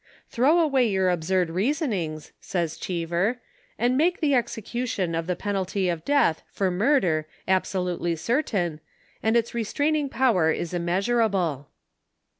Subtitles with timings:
[0.31, 3.39] "Throw away your absurd rea sonings," says Cheever,
[3.77, 8.79] and make the execution of the penalty of death for murder absolutely certain,
[9.21, 11.69] and its restraining power is immeasurable."